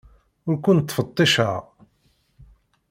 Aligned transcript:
Ur 0.49 0.55
ken-ttfetticeɣ. 0.63 1.55